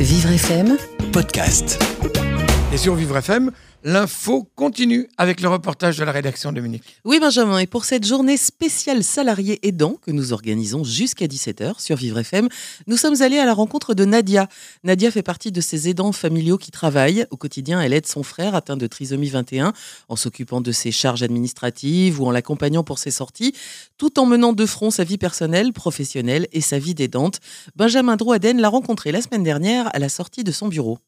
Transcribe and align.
Vivre 0.00 0.38
FM, 0.38 0.76
podcast. 1.12 1.97
Et 2.70 2.76
sur 2.76 2.94
Vivre 2.94 3.16
FM, 3.16 3.50
l'info 3.82 4.46
continue 4.54 5.08
avec 5.16 5.40
le 5.40 5.48
reportage 5.48 5.96
de 5.96 6.04
la 6.04 6.12
rédaction 6.12 6.52
Dominique. 6.52 7.00
Oui 7.02 7.18
Benjamin, 7.18 7.60
et 7.60 7.66
pour 7.66 7.86
cette 7.86 8.06
journée 8.06 8.36
spéciale 8.36 9.02
salariés 9.02 9.58
aidants 9.66 9.96
que 10.02 10.10
nous 10.10 10.34
organisons 10.34 10.84
jusqu'à 10.84 11.24
17h 11.24 11.80
sur 11.80 11.96
Vivre 11.96 12.18
FM, 12.18 12.50
nous 12.86 12.98
sommes 12.98 13.22
allés 13.22 13.38
à 13.38 13.46
la 13.46 13.54
rencontre 13.54 13.94
de 13.94 14.04
Nadia. 14.04 14.48
Nadia 14.84 15.10
fait 15.10 15.22
partie 15.22 15.50
de 15.50 15.62
ces 15.62 15.88
aidants 15.88 16.12
familiaux 16.12 16.58
qui 16.58 16.70
travaillent. 16.70 17.24
Au 17.30 17.38
quotidien, 17.38 17.80
elle 17.80 17.94
aide 17.94 18.06
son 18.06 18.22
frère 18.22 18.54
atteint 18.54 18.76
de 18.76 18.86
trisomie 18.86 19.30
21 19.30 19.72
en 20.10 20.16
s'occupant 20.16 20.60
de 20.60 20.70
ses 20.70 20.92
charges 20.92 21.22
administratives 21.22 22.20
ou 22.20 22.26
en 22.26 22.30
l'accompagnant 22.30 22.84
pour 22.84 22.98
ses 22.98 23.10
sorties, 23.10 23.54
tout 23.96 24.20
en 24.20 24.26
menant 24.26 24.52
de 24.52 24.66
front 24.66 24.90
sa 24.90 25.04
vie 25.04 25.18
personnelle, 25.18 25.72
professionnelle 25.72 26.46
et 26.52 26.60
sa 26.60 26.78
vie 26.78 26.94
d'aidante. 26.94 27.40
Benjamin 27.76 28.16
Drouaden 28.16 28.60
l'a 28.60 28.68
rencontré 28.68 29.10
la 29.10 29.22
semaine 29.22 29.42
dernière 29.42 29.88
à 29.96 29.98
la 29.98 30.10
sortie 30.10 30.44
de 30.44 30.52
son 30.52 30.68
bureau. 30.68 30.98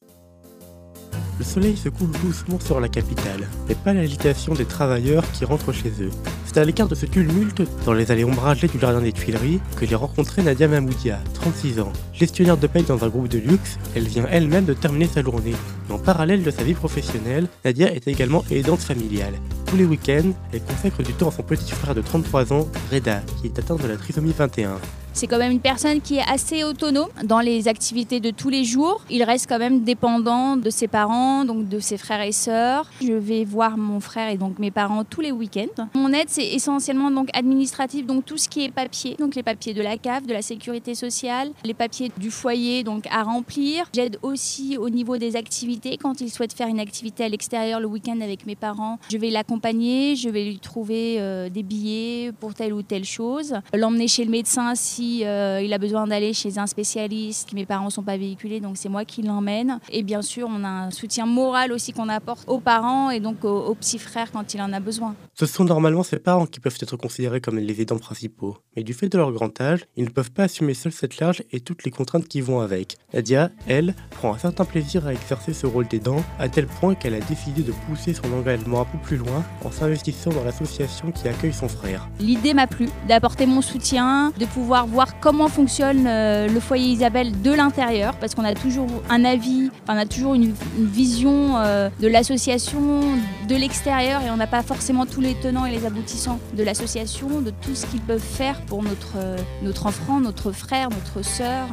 Le 1.40 1.46
soleil 1.46 1.74
se 1.74 1.88
coule 1.88 2.10
doucement 2.22 2.60
sur 2.60 2.80
la 2.80 2.88
capitale, 2.90 3.48
mais 3.66 3.74
pas 3.74 3.94
l'agitation 3.94 4.52
des 4.52 4.66
travailleurs 4.66 5.24
qui 5.32 5.46
rentrent 5.46 5.72
chez 5.72 5.90
eux. 6.02 6.10
C'est 6.44 6.58
à 6.58 6.64
l'écart 6.66 6.86
de 6.86 6.94
ce 6.94 7.06
tumulte, 7.06 7.62
dans 7.86 7.94
les 7.94 8.10
allées 8.10 8.24
ombragées 8.24 8.68
du 8.68 8.78
jardin 8.78 9.00
des 9.00 9.10
Tuileries, 9.10 9.58
que 9.76 9.86
j'ai 9.86 9.94
rencontré 9.94 10.42
Nadia 10.42 10.68
Mamoudia, 10.68 11.18
36 11.32 11.80
ans. 11.80 11.94
Gestionnaire 12.12 12.58
de 12.58 12.66
paye 12.66 12.82
dans 12.82 13.02
un 13.06 13.08
groupe 13.08 13.28
de 13.28 13.38
luxe, 13.38 13.78
elle 13.96 14.06
vient 14.06 14.26
elle-même 14.30 14.66
de 14.66 14.74
terminer 14.74 15.06
sa 15.06 15.22
journée. 15.22 15.54
Mais 15.88 15.94
en 15.94 15.98
parallèle 15.98 16.42
de 16.42 16.50
sa 16.50 16.62
vie 16.62 16.74
professionnelle, 16.74 17.48
Nadia 17.64 17.90
est 17.90 18.06
également 18.06 18.44
aidante 18.50 18.80
familiale. 18.80 19.32
Tous 19.64 19.78
les 19.78 19.86
week-ends, 19.86 20.34
elle 20.52 20.60
consacre 20.60 21.02
du 21.02 21.14
temps 21.14 21.28
à 21.28 21.32
son 21.32 21.42
petit 21.42 21.72
frère 21.72 21.94
de 21.94 22.02
33 22.02 22.52
ans, 22.52 22.68
Reda, 22.92 23.22
qui 23.40 23.46
est 23.46 23.58
atteint 23.58 23.76
de 23.76 23.88
la 23.88 23.96
trisomie 23.96 24.34
21. 24.36 24.72
C'est 25.20 25.26
quand 25.26 25.36
même 25.36 25.52
une 25.52 25.60
personne 25.60 26.00
qui 26.00 26.16
est 26.16 26.32
assez 26.32 26.64
autonome 26.64 27.10
dans 27.24 27.40
les 27.40 27.68
activités 27.68 28.20
de 28.20 28.30
tous 28.30 28.48
les 28.48 28.64
jours. 28.64 29.02
Il 29.10 29.22
reste 29.22 29.50
quand 29.50 29.58
même 29.58 29.82
dépendant 29.82 30.56
de 30.56 30.70
ses 30.70 30.88
parents, 30.88 31.44
donc 31.44 31.68
de 31.68 31.78
ses 31.78 31.98
frères 31.98 32.22
et 32.22 32.32
sœurs. 32.32 32.88
Je 33.02 33.12
vais 33.12 33.44
voir 33.44 33.76
mon 33.76 34.00
frère 34.00 34.30
et 34.30 34.38
donc 34.38 34.58
mes 34.58 34.70
parents 34.70 35.04
tous 35.04 35.20
les 35.20 35.30
week-ends. 35.30 35.88
Mon 35.94 36.10
aide, 36.14 36.28
c'est 36.30 36.46
essentiellement 36.46 37.10
donc 37.10 37.28
administratif, 37.34 38.06
donc 38.06 38.24
tout 38.24 38.38
ce 38.38 38.48
qui 38.48 38.64
est 38.64 38.70
papier, 38.70 39.14
donc 39.18 39.34
les 39.34 39.42
papiers 39.42 39.74
de 39.74 39.82
la 39.82 39.98
CAF, 39.98 40.26
de 40.26 40.32
la 40.32 40.40
sécurité 40.40 40.94
sociale, 40.94 41.50
les 41.66 41.74
papiers 41.74 42.10
du 42.16 42.30
foyer 42.30 42.82
donc 42.82 43.06
à 43.10 43.22
remplir. 43.22 43.90
J'aide 43.94 44.18
aussi 44.22 44.78
au 44.78 44.88
niveau 44.88 45.18
des 45.18 45.36
activités 45.36 45.98
quand 45.98 46.22
il 46.22 46.30
souhaite 46.30 46.54
faire 46.54 46.68
une 46.68 46.80
activité 46.80 47.24
à 47.24 47.28
l'extérieur 47.28 47.78
le 47.78 47.88
week-end 47.88 48.22
avec 48.22 48.46
mes 48.46 48.56
parents. 48.56 48.98
Je 49.12 49.18
vais 49.18 49.28
l'accompagner, 49.28 50.16
je 50.16 50.30
vais 50.30 50.44
lui 50.44 50.60
trouver 50.60 51.16
euh, 51.18 51.50
des 51.50 51.62
billets 51.62 52.32
pour 52.40 52.54
telle 52.54 52.72
ou 52.72 52.80
telle 52.80 53.04
chose, 53.04 53.56
l'emmener 53.74 54.08
chez 54.08 54.24
le 54.24 54.30
médecin 54.30 54.74
si 54.74 55.09
euh, 55.24 55.60
il 55.62 55.72
a 55.72 55.78
besoin 55.78 56.06
d'aller 56.06 56.32
chez 56.32 56.58
un 56.58 56.66
spécialiste, 56.66 57.52
mes 57.52 57.66
parents 57.66 57.86
ne 57.86 57.90
sont 57.90 58.02
pas 58.02 58.16
véhiculés, 58.16 58.60
donc 58.60 58.76
c'est 58.76 58.88
moi 58.88 59.04
qui 59.04 59.22
l'emmène. 59.22 59.78
Et 59.90 60.02
bien 60.02 60.22
sûr, 60.22 60.48
on 60.50 60.64
a 60.64 60.68
un 60.68 60.90
soutien 60.90 61.26
moral 61.26 61.72
aussi 61.72 61.92
qu'on 61.92 62.08
apporte 62.08 62.48
aux 62.48 62.60
parents 62.60 63.10
et 63.10 63.20
donc 63.20 63.44
aux, 63.44 63.74
petits 63.74 63.98
frères 63.98 64.32
quand 64.32 64.54
il 64.54 64.60
en 64.60 64.72
a 64.72 64.80
besoin. 64.80 65.14
Ce 65.34 65.46
sont 65.46 65.64
normalement 65.64 66.02
ces 66.02 66.18
parents 66.18 66.46
qui 66.46 66.60
peuvent 66.60 66.78
être 66.80 66.96
considérés 66.96 67.40
comme 67.40 67.58
les 67.58 67.80
aidants 67.80 67.98
principaux. 67.98 68.56
Mais 68.76 68.82
du 68.82 68.94
fait 68.94 69.08
de 69.08 69.18
leur 69.18 69.32
grand 69.32 69.58
âge, 69.60 69.86
ils 69.96 70.04
ne 70.04 70.10
peuvent 70.10 70.30
pas 70.30 70.44
assumer 70.44 70.74
seuls 70.74 70.92
cette 70.92 71.12
charge 71.12 71.42
et 71.50 71.60
toutes 71.60 71.84
les 71.84 71.90
contraintes 71.90 72.28
qui 72.28 72.40
vont 72.40 72.60
avec. 72.60 72.96
Nadia, 73.14 73.50
elle, 73.66 73.94
prend 74.10 74.34
un 74.34 74.38
certain 74.38 74.64
plaisir 74.64 75.06
à 75.06 75.12
exercer 75.12 75.52
ce 75.52 75.66
rôle 75.66 75.88
d'aidant, 75.88 76.22
à 76.38 76.48
tel 76.48 76.66
point 76.66 76.94
qu'elle 76.94 77.14
a 77.14 77.20
décidé 77.20 77.62
de 77.62 77.72
pousser 77.86 78.14
son 78.14 78.32
engagement 78.32 78.82
un 78.82 78.84
peu 78.84 78.98
plus 78.98 79.16
loin 79.16 79.44
en 79.64 79.70
s'investissant 79.70 80.30
dans 80.30 80.44
l'association 80.44 81.10
qui 81.12 81.28
accueille 81.28 81.52
son 81.52 81.68
frère. 81.68 82.08
L'idée 82.18 82.54
m'a 82.54 82.66
plu, 82.66 82.88
d'apporter 83.08 83.46
mon 83.46 83.62
soutien, 83.62 84.32
de 84.38 84.46
pouvoir 84.46 84.86
voir 84.90 85.20
comment 85.20 85.48
fonctionne 85.48 86.06
euh, 86.06 86.48
le 86.48 86.60
foyer 86.60 86.90
Isabelle 86.90 87.40
de 87.42 87.52
l'intérieur, 87.52 88.14
parce 88.16 88.34
qu'on 88.34 88.44
a 88.44 88.54
toujours 88.54 88.88
un 89.08 89.24
avis, 89.24 89.70
on 89.88 89.96
a 89.96 90.06
toujours 90.06 90.34
une, 90.34 90.52
vision 90.76 91.58
euh, 91.58 91.88
de 92.00 92.08
l'association 92.08 93.00
de 93.48 93.54
l'extérieur 93.54 94.22
et 94.22 94.30
on 94.30 94.36
n'a 94.36 94.46
pas 94.46 94.62
forcément 94.62 95.06
tous 95.06 95.20
les 95.20 95.34
tenants 95.34 95.66
et 95.66 95.70
les 95.70 95.86
aboutissants 95.86 96.40
de 96.56 96.62
l'association, 96.62 97.40
de 97.40 97.50
tout 97.50 97.74
ce 97.74 97.86
qu'ils 97.86 98.00
peuvent 98.00 98.18
faire 98.18 98.60
pour 98.62 98.82
notre, 98.82 99.16
euh, 99.16 99.36
notre 99.62 99.86
enfant, 99.86 100.20
notre 100.20 100.52
frère, 100.52 100.90
notre 100.90 101.24
sœur. 101.24 101.68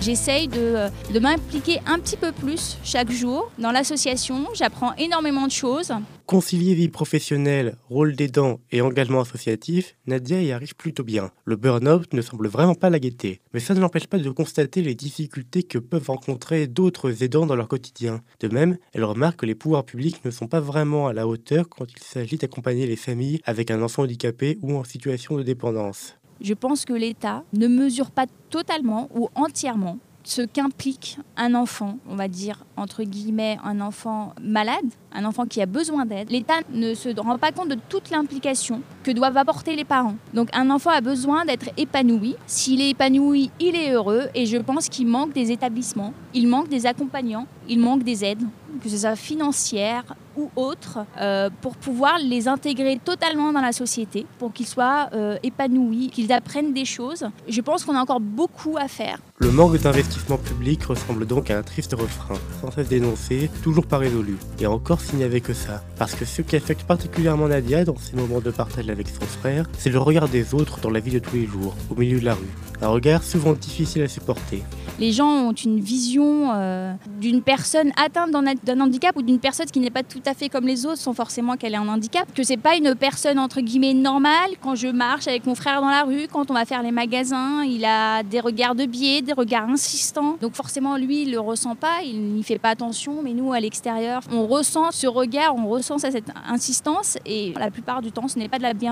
J'essaye 0.00 0.48
de, 0.48 0.88
de 1.12 1.18
m'impliquer 1.18 1.80
un 1.86 1.98
petit 1.98 2.16
peu 2.16 2.32
plus 2.32 2.76
chaque 2.84 3.10
jour 3.10 3.50
dans 3.58 3.70
l'association. 3.70 4.48
J'apprends 4.54 4.92
énormément 4.94 5.46
de 5.46 5.52
choses. 5.52 5.92
Concilier 6.26 6.74
vie 6.74 6.88
professionnelle, 6.88 7.76
rôle 7.90 8.16
d'aidant 8.16 8.58
et 8.72 8.80
engagement 8.80 9.20
associatif, 9.20 9.94
Nadia 10.06 10.40
y 10.40 10.52
arrive 10.52 10.74
plutôt 10.74 11.04
bien. 11.04 11.30
Le 11.44 11.56
burn-out 11.56 12.14
ne 12.14 12.22
semble 12.22 12.48
vraiment 12.48 12.74
pas 12.74 12.88
la 12.88 12.98
guetter, 12.98 13.42
mais 13.52 13.60
ça 13.60 13.74
ne 13.74 13.80
l'empêche 13.80 14.06
pas 14.06 14.18
de 14.18 14.30
constater 14.30 14.80
les 14.80 14.94
difficultés 14.94 15.64
que 15.64 15.76
peuvent 15.76 16.08
rencontrer 16.08 16.66
d'autres 16.66 17.22
aidants 17.22 17.44
dans 17.44 17.56
leur 17.56 17.68
quotidien. 17.68 18.22
De 18.40 18.48
même, 18.48 18.78
elle 18.94 19.04
remarque 19.04 19.40
que 19.40 19.46
les 19.46 19.54
pouvoirs 19.54 19.84
publics 19.84 20.24
ne 20.24 20.30
sont 20.30 20.46
pas 20.46 20.60
vraiment 20.60 21.08
à 21.08 21.12
la 21.12 21.28
hauteur 21.28 21.68
quand 21.68 21.84
il 21.92 22.02
s'agit 22.02 22.38
d'accompagner 22.38 22.86
les 22.86 22.96
familles 22.96 23.42
avec 23.44 23.70
un 23.70 23.82
enfant 23.82 24.04
handicapé 24.04 24.58
ou 24.62 24.78
en 24.78 24.84
situation 24.84 25.36
de 25.36 25.42
dépendance 25.42 26.16
je 26.40 26.52
pense 26.52 26.84
que 26.84 26.92
l'État 26.92 27.44
ne 27.52 27.68
mesure 27.68 28.10
pas 28.10 28.26
totalement 28.50 29.08
ou 29.14 29.28
entièrement 29.34 29.98
ce 30.24 30.42
qu'implique 30.42 31.18
un 31.36 31.54
enfant, 31.54 31.98
on 32.08 32.16
va 32.16 32.28
dire 32.28 32.64
entre 32.76 33.04
guillemets 33.04 33.58
un 33.62 33.80
enfant 33.80 34.34
malade, 34.40 34.84
un 35.12 35.24
enfant 35.24 35.46
qui 35.46 35.60
a 35.60 35.66
besoin 35.66 36.06
d'aide. 36.06 36.30
L'État 36.30 36.60
ne 36.70 36.94
se 36.94 37.08
rend 37.20 37.38
pas 37.38 37.52
compte 37.52 37.68
de 37.68 37.78
toute 37.88 38.10
l'implication 38.10 38.82
que 39.04 39.12
doivent 39.12 39.36
apporter 39.36 39.76
les 39.76 39.84
parents. 39.84 40.16
Donc 40.32 40.48
un 40.52 40.70
enfant 40.70 40.90
a 40.90 41.00
besoin 41.00 41.44
d'être 41.44 41.66
épanoui. 41.76 42.34
S'il 42.46 42.80
est 42.80 42.90
épanoui, 42.90 43.50
il 43.60 43.76
est 43.76 43.92
heureux 43.92 44.24
et 44.34 44.46
je 44.46 44.56
pense 44.56 44.88
qu'il 44.88 45.06
manque 45.06 45.32
des 45.32 45.52
établissements, 45.52 46.12
il 46.32 46.48
manque 46.48 46.68
des 46.68 46.86
accompagnants, 46.86 47.46
il 47.68 47.78
manque 47.78 48.02
des 48.02 48.24
aides, 48.24 48.42
que 48.82 48.88
ce 48.88 48.98
soit 48.98 49.14
financières, 49.14 50.16
ou 50.36 50.50
autres 50.56 50.98
euh, 51.20 51.50
pour 51.60 51.76
pouvoir 51.76 52.18
les 52.18 52.48
intégrer 52.48 52.98
totalement 53.02 53.52
dans 53.52 53.60
la 53.60 53.72
société, 53.72 54.26
pour 54.38 54.52
qu'ils 54.52 54.66
soient 54.66 55.08
euh, 55.12 55.36
épanouis, 55.42 56.10
qu'ils 56.10 56.32
apprennent 56.32 56.72
des 56.72 56.84
choses. 56.84 57.26
Je 57.48 57.60
pense 57.60 57.84
qu'on 57.84 57.94
a 57.94 58.00
encore 58.00 58.20
beaucoup 58.20 58.76
à 58.76 58.88
faire. 58.88 59.18
Le 59.38 59.50
manque 59.50 59.78
d'investissement 59.78 60.38
public 60.38 60.84
ressemble 60.84 61.26
donc 61.26 61.50
à 61.50 61.58
un 61.58 61.62
triste 61.62 61.94
refrain, 61.94 62.36
sans 62.60 62.70
cesse 62.70 62.88
dénoncé, 62.88 63.50
toujours 63.62 63.86
pas 63.86 63.98
résolu. 63.98 64.36
Et 64.60 64.66
encore 64.66 65.00
s'il 65.00 65.18
n'y 65.18 65.24
avait 65.24 65.40
que 65.40 65.52
ça. 65.54 65.82
Parce 65.98 66.14
que 66.14 66.24
ce 66.24 66.42
qui 66.42 66.56
affecte 66.56 66.84
particulièrement 66.84 67.48
Nadia 67.48 67.84
dans 67.84 67.96
ses 67.96 68.16
moments 68.16 68.40
de 68.40 68.50
partage 68.50 68.86
avec 68.94 69.08
son 69.08 69.26
frère, 69.26 69.66
c'est 69.76 69.90
le 69.90 69.98
regard 69.98 70.28
des 70.28 70.54
autres 70.54 70.80
dans 70.80 70.90
la 70.90 71.00
vie 71.00 71.12
de 71.12 71.18
tous 71.18 71.34
les 71.34 71.46
jours, 71.46 71.74
au 71.90 71.96
milieu 71.96 72.20
de 72.20 72.24
la 72.24 72.34
rue. 72.34 72.54
Un 72.80 72.88
regard 72.88 73.22
souvent 73.22 73.52
difficile 73.52 74.02
à 74.02 74.08
supporter. 74.08 74.62
Les 74.98 75.10
gens 75.10 75.48
ont 75.48 75.52
une 75.52 75.80
vision 75.80 76.52
euh, 76.52 76.92
d'une 77.20 77.42
personne 77.42 77.90
atteinte 77.96 78.30
d'un 78.30 78.80
handicap 78.80 79.16
ou 79.16 79.22
d'une 79.22 79.38
personne 79.38 79.66
qui 79.66 79.80
n'est 79.80 79.90
pas 79.90 80.02
tout 80.02 80.22
à 80.26 80.34
fait 80.34 80.48
comme 80.48 80.66
les 80.66 80.86
autres, 80.86 80.98
sans 80.98 81.14
forcément 81.14 81.56
qu'elle 81.56 81.74
ait 81.74 81.78
un 81.78 81.88
handicap. 81.88 82.32
Que 82.32 82.44
c'est 82.44 82.56
pas 82.56 82.76
une 82.76 82.94
personne 82.94 83.38
entre 83.38 83.60
guillemets 83.60 83.94
normale. 83.94 84.50
Quand 84.60 84.74
je 84.74 84.88
marche 84.88 85.26
avec 85.26 85.46
mon 85.46 85.54
frère 85.54 85.80
dans 85.80 85.88
la 85.88 86.02
rue, 86.02 86.28
quand 86.30 86.50
on 86.50 86.54
va 86.54 86.64
faire 86.64 86.82
les 86.82 86.92
magasins, 86.92 87.64
il 87.64 87.84
a 87.84 88.22
des 88.22 88.38
regards 88.38 88.74
de 88.74 88.84
biais, 88.84 89.22
des 89.22 89.32
regards 89.32 89.68
insistants. 89.68 90.36
Donc 90.40 90.54
forcément, 90.54 90.96
lui, 90.96 91.22
il 91.22 91.32
le 91.32 91.40
ressent 91.40 91.74
pas, 91.74 92.02
il 92.04 92.20
n'y 92.20 92.42
fait 92.44 92.58
pas 92.58 92.70
attention. 92.70 93.22
Mais 93.22 93.32
nous, 93.32 93.52
à 93.52 93.60
l'extérieur, 93.60 94.20
on 94.30 94.46
ressent 94.46 94.90
ce 94.92 95.06
regard, 95.06 95.56
on 95.56 95.68
ressent 95.68 95.98
cette 95.98 96.30
insistance. 96.48 97.18
Et 97.26 97.52
la 97.58 97.70
plupart 97.70 98.02
du 98.02 98.12
temps, 98.12 98.28
ce 98.28 98.38
n'est 98.38 98.48
pas 98.48 98.58
de 98.58 98.62
la 98.62 98.74
bienveillance, 98.74 98.83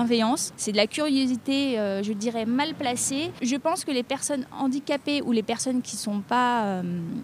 c'est 0.55 0.71
de 0.71 0.77
la 0.77 0.87
curiosité, 0.87 1.77
euh, 1.79 2.03
je 2.03 2.13
dirais, 2.13 2.45
mal 2.45 2.73
placée. 2.73 3.31
Je 3.41 3.55
pense 3.55 3.85
que 3.85 3.91
les 3.91 4.03
personnes 4.03 4.45
handicapées 4.57 5.21
ou 5.21 5.31
les 5.31 5.43
personnes 5.43 5.81
qui 5.81 5.95
ne 5.95 6.01
sont 6.01 6.21
pas 6.21 6.63
euh, 6.63 6.81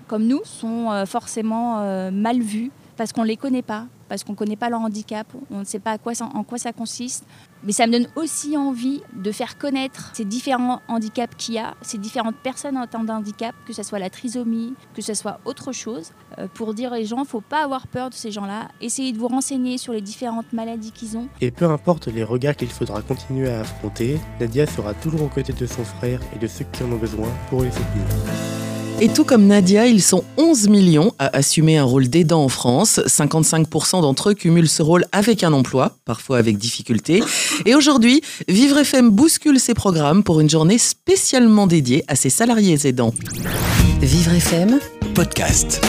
comme 0.07 0.25
nous 0.25 0.41
sont 0.43 0.91
euh, 0.91 1.05
forcément 1.05 2.09
mal 2.11 2.39
vues 2.41 2.71
parce 2.97 3.13
qu'on 3.13 3.23
ne 3.23 3.27
les 3.27 3.37
connaît 3.37 3.61
pas, 3.61 3.85
parce 4.07 4.23
qu'on 4.23 4.33
ne 4.33 4.37
connaît 4.37 4.57
pas 4.57 4.69
leur 4.69 4.81
handicap, 4.81 5.25
on 5.49 5.59
ne 5.59 5.63
sait 5.63 5.79
pas 5.79 5.95
en 5.95 6.43
quoi 6.43 6.57
ça 6.57 6.73
consiste. 6.73 7.25
Mais 7.63 7.71
ça 7.71 7.87
me 7.87 7.91
donne 7.91 8.07
aussi 8.15 8.55
envie 8.57 9.01
de 9.13 9.31
faire 9.31 9.57
connaître 9.57 10.11
ces 10.13 10.25
différents 10.25 10.81
handicaps 10.87 11.35
qu'il 11.37 11.55
y 11.55 11.59
a, 11.59 11.75
ces 11.81 11.97
différentes 11.97 12.37
personnes 12.37 12.77
en 12.77 12.87
temps 12.87 13.03
d'handicap, 13.03 13.53
que 13.65 13.73
ce 13.73 13.83
soit 13.83 13.99
la 13.99 14.09
trisomie, 14.09 14.75
que 14.95 15.01
ce 15.01 15.13
soit 15.13 15.39
autre 15.45 15.71
chose, 15.71 16.11
pour 16.53 16.73
dire 16.73 16.91
aux 16.91 17.03
gens, 17.03 17.17
il 17.17 17.21
ne 17.21 17.25
faut 17.25 17.41
pas 17.41 17.63
avoir 17.63 17.87
peur 17.87 18.09
de 18.09 18.15
ces 18.15 18.31
gens-là, 18.31 18.69
essayez 18.81 19.11
de 19.11 19.17
vous 19.17 19.27
renseigner 19.27 19.77
sur 19.77 19.93
les 19.93 20.01
différentes 20.01 20.51
maladies 20.53 20.91
qu'ils 20.91 21.17
ont. 21.17 21.27
Et 21.41 21.51
peu 21.51 21.65
importe 21.65 22.07
les 22.07 22.23
regards 22.23 22.55
qu'il 22.55 22.69
faudra 22.69 23.01
continuer 23.01 23.49
à 23.49 23.61
affronter, 23.61 24.19
Nadia 24.39 24.65
sera 24.65 24.93
toujours 24.93 25.23
aux 25.23 25.27
côtés 25.27 25.53
de 25.53 25.65
son 25.65 25.83
frère 25.83 26.21
et 26.35 26.39
de 26.39 26.47
ceux 26.47 26.65
qui 26.71 26.83
en 26.83 26.91
ont 26.91 26.97
besoin 26.97 27.29
pour 27.49 27.63
les 27.63 27.71
soutenir. 27.71 28.58
Et 29.01 29.07
tout 29.07 29.23
comme 29.23 29.47
Nadia, 29.47 29.87
ils 29.87 30.01
sont 30.01 30.25
11 30.37 30.67
millions 30.67 31.13
à 31.19 31.27
assumer 31.37 31.77
un 31.77 31.85
rôle 31.85 32.09
d'aidant 32.09 32.43
en 32.43 32.49
France. 32.49 32.99
55% 33.05 34.01
d'entre 34.01 34.31
eux 34.31 34.33
cumulent 34.33 34.67
ce 34.67 34.81
rôle 34.81 35.05
avec 35.13 35.43
un 35.43 35.53
emploi, 35.53 35.95
parfois 36.03 36.37
avec 36.37 36.57
difficulté. 36.57 37.23
Et 37.65 37.75
aujourd'hui, 37.75 38.21
Vivre 38.49 38.79
FM 38.79 39.09
bouscule 39.09 39.59
ses 39.59 39.73
programmes 39.73 40.23
pour 40.23 40.41
une 40.41 40.49
journée 40.49 40.77
spécialement 40.77 41.65
dédiée 41.65 42.03
à 42.09 42.17
ses 42.17 42.29
salariés 42.29 42.85
aidants. 42.85 43.13
Vivre 44.01 44.33
FM, 44.33 44.79
podcast. 45.15 45.81